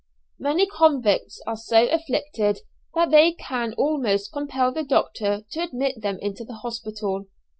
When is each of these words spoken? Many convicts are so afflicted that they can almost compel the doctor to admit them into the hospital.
Many 0.39 0.65
convicts 0.65 1.39
are 1.45 1.55
so 1.55 1.85
afflicted 1.89 2.61
that 2.95 3.11
they 3.11 3.33
can 3.33 3.73
almost 3.73 4.31
compel 4.33 4.71
the 4.73 4.81
doctor 4.83 5.43
to 5.51 5.61
admit 5.61 6.01
them 6.01 6.17
into 6.23 6.43
the 6.43 6.55
hospital. 6.55 7.25